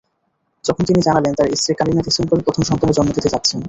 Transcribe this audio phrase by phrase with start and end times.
[0.65, 3.59] যখন তিনি জানালেন, তাঁর স্ত্রী কারিনা ডিসেম্বরে প্রথম সন্তানের জন্ম দিতে যাচ্ছেন।